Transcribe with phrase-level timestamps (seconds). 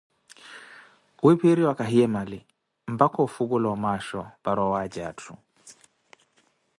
[1.23, 2.39] viiphiiriwa kahiye mali,
[2.95, 5.33] mpaka ofukula omaasho para owaaja atthu.